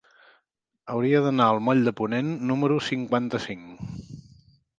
[0.93, 3.87] Hauria d'anar al moll de Ponent número cinquanta-cinc.